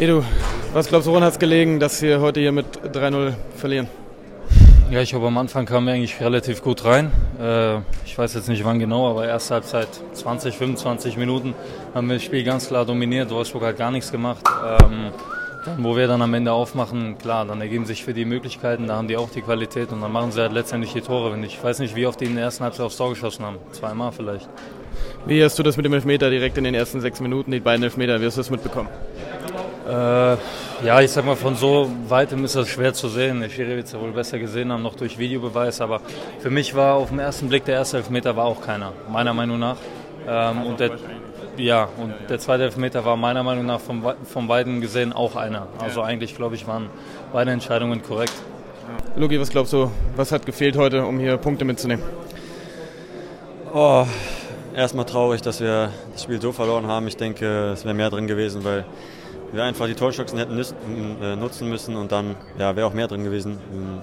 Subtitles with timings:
[0.00, 0.24] Edu,
[0.72, 3.86] was glaubst du, woran hat es gelegen, dass wir heute hier mit 3-0 verlieren?
[4.90, 7.12] Ja, ich glaube, am Anfang kamen wir eigentlich relativ gut rein.
[7.38, 11.52] Äh, ich weiß jetzt nicht wann genau, aber erste Halbzeit 20, 25 Minuten
[11.92, 13.30] haben wir das Spiel ganz klar dominiert.
[13.30, 14.42] Wolfsburg hat gar nichts gemacht.
[14.64, 15.10] Ähm,
[15.66, 18.96] dann, wo wir dann am Ende aufmachen, klar, dann ergeben sich für die Möglichkeiten, da
[18.96, 21.38] haben die auch die Qualität und dann machen sie halt letztendlich die Tore.
[21.44, 23.58] Ich weiß nicht, wie oft die in der ersten Halbzeit aufs Tor geschossen haben.
[23.72, 24.48] Zweimal vielleicht.
[25.26, 27.82] Wie hast du das mit dem Elfmeter direkt in den ersten sechs Minuten, die beiden
[27.82, 28.88] Elfmeter, wie hast du das mitbekommen?
[29.90, 30.36] Äh,
[30.86, 33.40] ja, ich sag mal, von so weitem ist das schwer zu sehen.
[33.40, 35.80] Der Schiri wird es ja wohl besser gesehen haben, noch durch Videobeweis.
[35.80, 36.00] Aber
[36.38, 39.58] für mich war auf den ersten Blick der erste Elfmeter war auch keiner, meiner Meinung
[39.58, 39.76] nach.
[40.28, 40.92] Ähm, und der,
[41.56, 45.66] ja, und der zweite Elfmeter war meiner Meinung nach von, von beiden gesehen auch einer.
[45.80, 46.88] Also eigentlich, glaube ich, waren
[47.32, 48.34] beide Entscheidungen korrekt.
[49.16, 52.04] Luki, was glaubst du, was hat gefehlt heute, um hier Punkte mitzunehmen?
[53.74, 54.04] Oh,
[54.74, 57.08] erstmal traurig, dass wir das Spiel so verloren haben.
[57.08, 58.84] Ich denke, es wäre mehr drin gewesen, weil
[59.52, 60.58] wir einfach die Torchancen hätten
[61.22, 63.58] äh, nutzen müssen und dann ja, wäre auch mehr drin gewesen.
[63.72, 63.98] Ähm,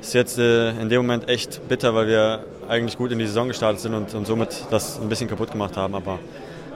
[0.00, 3.48] ist jetzt äh, in dem Moment echt bitter, weil wir eigentlich gut in die Saison
[3.48, 5.94] gestartet sind und, und somit das ein bisschen kaputt gemacht haben.
[5.94, 6.18] Aber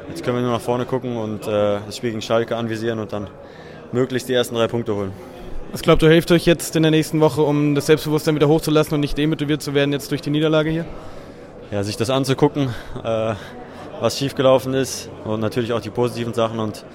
[0.08, 3.12] jetzt können wir nur nach vorne gucken und äh, das Spiel gegen Schalke anvisieren und
[3.12, 3.28] dann
[3.92, 5.12] möglichst die ersten drei Punkte holen.
[5.72, 8.94] Was glaubt ihr, hilft euch jetzt in der nächsten Woche, um das Selbstbewusstsein wieder hochzulassen
[8.94, 10.86] und nicht demotiviert zu werden jetzt durch die Niederlage hier?
[11.70, 12.70] Ja, sich das anzugucken,
[13.04, 13.34] äh,
[14.00, 16.86] was schiefgelaufen ist und natürlich auch die positiven Sachen und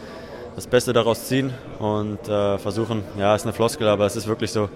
[0.56, 4.52] das Beste daraus ziehen und äh, versuchen, ja, ist eine Floskel, aber es ist wirklich
[4.52, 4.70] so,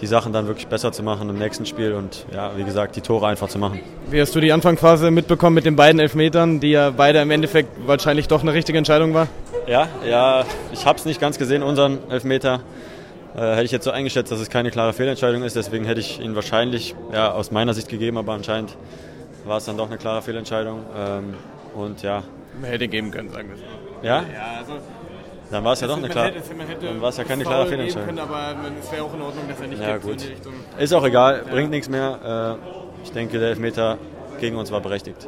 [0.00, 3.00] die Sachen dann wirklich besser zu machen im nächsten Spiel und ja, wie gesagt, die
[3.00, 3.80] Tore einfach zu machen.
[4.10, 7.70] Wie hast du die Anfangsphase mitbekommen mit den beiden Elfmetern, die ja beide im Endeffekt
[7.86, 9.26] wahrscheinlich doch eine richtige Entscheidung war?
[9.66, 12.60] Ja, ja, ich habe es nicht ganz gesehen, unseren Elfmeter.
[13.36, 16.20] Äh, hätte ich jetzt so eingeschätzt, dass es keine klare Fehlentscheidung ist, deswegen hätte ich
[16.20, 18.76] ihn wahrscheinlich ja, aus meiner Sicht gegeben, aber anscheinend
[19.44, 20.84] war es dann doch eine klare Fehlentscheidung.
[20.96, 21.34] Ähm,
[21.74, 22.22] und ja.
[22.60, 23.62] Man hätte geben können, sagen wir so.
[24.02, 24.22] Ja?
[24.22, 24.72] Ja, also
[25.50, 26.32] dann war es ja doch eine klare.
[26.80, 28.06] Dann war es ja keine klare Fehlentscheidung.
[28.06, 30.12] Können, aber es wäre auch in Ordnung, dass er nicht ja, gut.
[30.12, 30.52] in die Richtung.
[30.78, 31.52] Ist auch egal, ja.
[31.52, 32.58] bringt nichts mehr.
[32.58, 33.98] Äh, ich denke, der Elfmeter
[34.40, 35.26] gegen uns war berechtigt.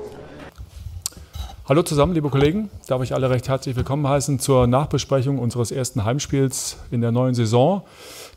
[1.69, 2.69] Hallo zusammen, liebe Kollegen.
[2.89, 7.35] Darf ich alle recht herzlich willkommen heißen zur Nachbesprechung unseres ersten Heimspiels in der neuen
[7.35, 7.83] Saison.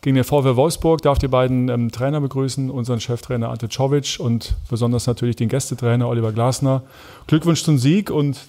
[0.02, 4.54] Gegen den VW Wolfsburg darf die beiden ähm, Trainer begrüßen, unseren Cheftrainer Ante Czovic und
[4.70, 6.84] besonders natürlich den Gästetrainer Oliver Glasner.
[7.26, 8.40] Glückwunsch zum Sieg und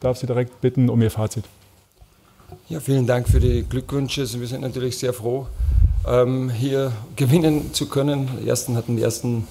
[0.00, 1.44] darf Sie direkt bitten um Ihr Fazit.
[2.70, 4.22] Ja, vielen Dank für die Glückwünsche.
[4.22, 5.46] Also wir sind natürlich sehr froh,
[6.08, 8.26] ähm, hier gewinnen zu können.
[8.42, 9.46] Die ersten hatten die ersten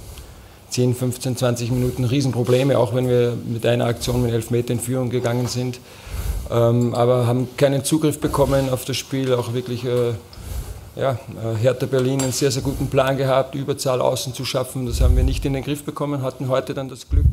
[0.72, 5.12] 10, 15, 20 Minuten Riesenprobleme, auch wenn wir mit einer Aktion mit Elfmeter in Führung
[5.12, 5.80] gegangen sind.
[6.50, 10.14] Ähm, aber haben keinen Zugriff bekommen auf das Spiel, auch wirklich äh,
[10.96, 14.88] ja, äh, Hertha Berlin einen sehr, sehr guten Plan gehabt, Überzahl außen zu schaffen.
[14.88, 17.28] Das haben wir nicht in den Griff bekommen, hatten heute dann das Glück,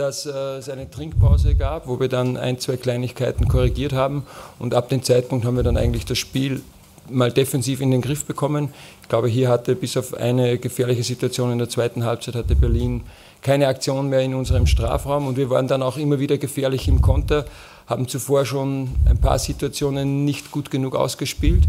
[0.00, 4.24] dass äh, es eine Trinkpause gab, wo wir dann ein, zwei Kleinigkeiten korrigiert haben.
[4.58, 6.62] Und ab dem Zeitpunkt haben wir dann eigentlich das Spiel
[7.10, 8.70] mal defensiv in den Griff bekommen.
[9.02, 13.02] Ich glaube, hier hatte bis auf eine gefährliche Situation in der zweiten Halbzeit hatte Berlin
[13.42, 17.02] keine Aktion mehr in unserem Strafraum und wir waren dann auch immer wieder gefährlich im
[17.02, 17.44] Konter,
[17.86, 21.64] haben zuvor schon ein paar Situationen nicht gut genug ausgespielt.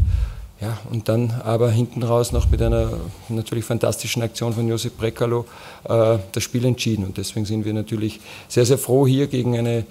[0.62, 2.92] Ja, und dann aber hinten raus noch mit einer
[3.30, 5.46] natürlich fantastischen Aktion von Josip Brekalo
[5.86, 7.04] äh, das Spiel entschieden.
[7.04, 9.86] Und deswegen sind wir natürlich sehr, sehr froh, hier gegen eine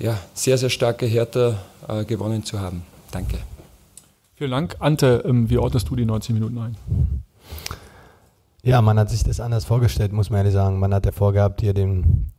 [0.00, 2.82] ja, sehr, sehr starke Hertha äh, gewonnen zu haben.
[3.12, 3.38] Danke.
[4.34, 4.76] Vielen Dank.
[4.80, 6.76] Ante, ähm, wie ordnest du die 90 Minuten ein?
[8.62, 10.80] Ja, man hat sich das anders vorgestellt, muss man ehrlich sagen.
[10.80, 12.32] Man hat ja vorgehabt, hier den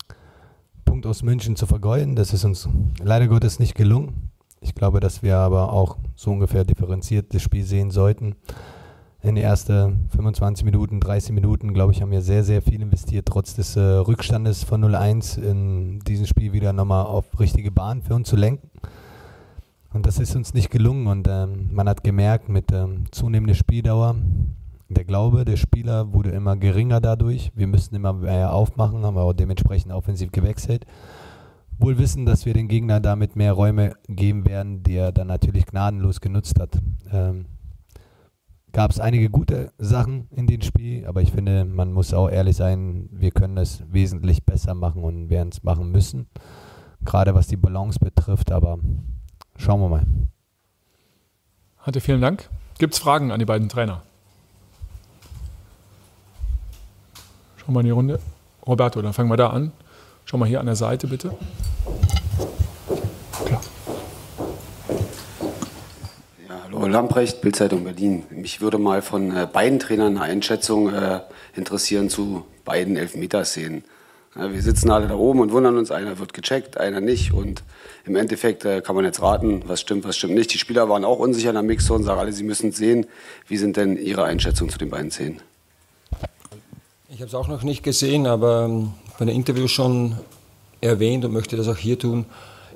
[0.83, 2.17] Punkt aus München zu vergeuden.
[2.17, 2.67] Das ist uns
[3.01, 4.30] leider Gottes nicht gelungen.
[4.63, 8.35] Ich glaube, dass wir aber auch so ungefähr differenziert das Spiel sehen sollten.
[9.23, 13.27] In den ersten 25 Minuten, 30 Minuten, glaube ich, haben wir sehr, sehr viel investiert,
[13.27, 18.13] trotz des äh, Rückstandes von 0-1 in diesem Spiel wieder nochmal auf richtige Bahn für
[18.13, 18.69] uns zu lenken.
[19.93, 24.15] Und das ist uns nicht gelungen und ähm, man hat gemerkt, mit ähm, zunehmender Spieldauer,
[24.89, 27.51] der Glaube der Spieler wurde immer geringer dadurch.
[27.55, 30.85] Wir müssten immer mehr aufmachen, haben wir auch dementsprechend offensiv gewechselt
[31.81, 35.65] wohl wissen, dass wir den Gegner damit mehr Räume geben werden, die er dann natürlich
[35.65, 36.77] gnadenlos genutzt hat.
[37.11, 37.45] Ähm,
[38.73, 42.55] Gab es einige gute Sachen in dem Spiel, aber ich finde, man muss auch ehrlich
[42.55, 46.27] sein, wir können es wesentlich besser machen und werden es machen müssen.
[47.03, 48.79] Gerade was die Balance betrifft, aber
[49.57, 50.05] schauen wir mal.
[51.79, 52.49] Hatte vielen Dank.
[52.77, 54.03] Gibt es Fragen an die beiden Trainer?
[57.57, 58.19] Schauen wir in die Runde.
[58.65, 59.73] Roberto, dann fangen wir da an.
[60.25, 61.35] Schau mal hier an der Seite bitte.
[63.45, 63.61] Klar.
[66.47, 68.23] Ja, hallo Lamprecht, Bildzeitung Berlin.
[68.29, 71.21] Mich würde mal von äh, beiden Trainern eine Einschätzung äh,
[71.55, 73.83] interessieren zu beiden Elfmeterszenen.
[74.33, 77.33] Wir sitzen alle da oben und wundern uns, einer wird gecheckt, einer nicht.
[77.33, 77.63] Und
[78.05, 80.53] im Endeffekt äh, kann man jetzt raten, was stimmt, was stimmt nicht.
[80.53, 83.07] Die Spieler waren auch unsicher in der Mixzone, sagen alle, sie müssen es sehen.
[83.47, 85.41] Wie sind denn Ihre Einschätzungen zu den beiden Szenen?
[87.09, 88.87] Ich habe es auch noch nicht gesehen, aber
[89.21, 90.15] bei den Interviews schon
[90.81, 92.25] erwähnt und möchte das auch hier tun.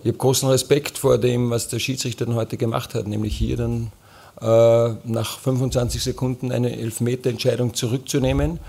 [0.03, 3.57] Ich habe großen Respekt vor dem, was der Schiedsrichter dann heute gemacht hat, nämlich hier
[3.57, 3.91] dann
[4.39, 8.59] äh, nach 25 Sekunden eine Elfmeterentscheidung zurückzunehmen.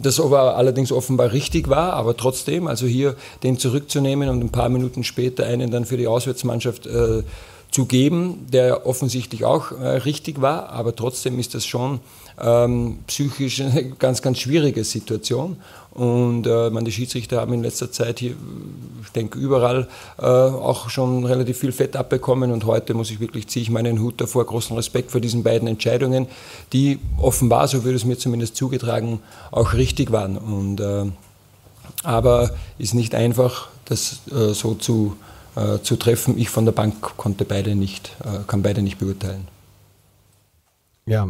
[0.00, 4.68] Das aber allerdings offenbar richtig war, aber trotzdem, also hier den zurückzunehmen und ein paar
[4.68, 7.24] Minuten später einen dann für die Auswärtsmannschaft äh,
[7.70, 12.00] zu geben, der offensichtlich auch äh, richtig war, aber trotzdem ist das schon
[12.40, 15.56] ähm, psychisch eine ganz, ganz schwierige Situation.
[15.92, 18.34] Und äh, meine, Schiedsrichter haben in letzter Zeit hier,
[19.02, 19.88] ich denke, überall
[20.18, 22.52] äh, auch schon relativ viel Fett abbekommen.
[22.52, 25.66] Und heute muss ich wirklich, ziehe ich meinen Hut davor, großen Respekt vor diesen beiden
[25.66, 26.26] Entscheidungen,
[26.72, 29.20] die offenbar, so würde es mir zumindest zugetragen,
[29.50, 30.38] auch richtig waren.
[30.38, 31.06] Und, äh,
[32.04, 35.16] aber ist nicht einfach, das äh, so zu
[35.56, 36.38] äh, zu treffen.
[36.38, 39.48] Ich von der Bank konnte beide nicht, äh, kann beide nicht beurteilen.
[41.06, 41.28] Ja,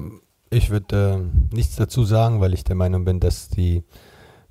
[0.50, 1.22] ich würde
[1.52, 3.84] äh, nichts dazu sagen, weil ich der Meinung bin, dass die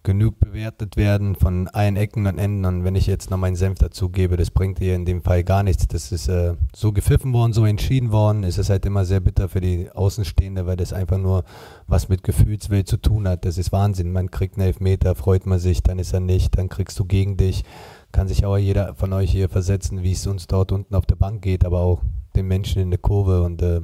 [0.03, 2.65] genug bewertet werden von allen Ecken und Enden.
[2.65, 5.43] Und wenn ich jetzt noch meinen Senf dazu gebe, das bringt ihr in dem Fall
[5.43, 5.87] gar nichts.
[5.87, 8.43] Das ist äh, so gepfiffen worden, so entschieden worden.
[8.43, 11.43] Es ist halt immer sehr bitter für die Außenstehende, weil das einfach nur
[11.87, 13.43] was mit Gefühlswelt zu tun hat.
[13.45, 14.11] Das ist Wahnsinn.
[14.11, 17.35] Man kriegt einen Elfmeter, freut man sich, dann ist er nicht, dann kriegst du gegen
[17.35, 17.63] dich
[18.11, 21.15] kann sich auch jeder von euch hier versetzen, wie es uns dort unten auf der
[21.15, 22.01] Bank geht, aber auch
[22.35, 23.43] den Menschen in der Kurve.
[23.43, 23.81] Und äh,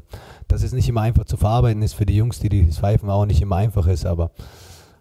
[0.47, 3.25] das ist nicht immer einfach zu verarbeiten, ist für die Jungs, die die pfeifen, auch
[3.25, 4.31] nicht immer einfach ist, aber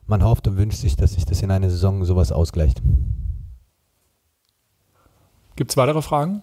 [0.06, 2.82] man hofft und wünscht sich, dass sich das in einer Saison sowas ausgleicht.
[5.56, 6.42] Gibt es weitere Fragen?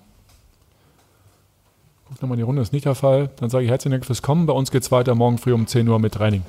[2.07, 3.29] Guck nochmal in die Runde, ist nicht der Fall.
[3.37, 4.45] Dann sage ich herzlichen Dank fürs Kommen.
[4.45, 6.43] Bei uns geht es weiter morgen früh um 10 Uhr mit Training.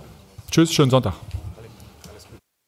[0.51, 1.15] Tschüss, schönen Sonntag.